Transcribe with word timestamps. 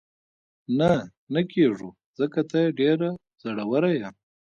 نه، 0.79 0.91
نه 1.33 1.41
کېږو، 1.51 1.89
ځکه 2.19 2.39
ته 2.51 2.59
ډېره 2.79 3.09
زړوره 3.43 3.91
یې. 3.99 4.09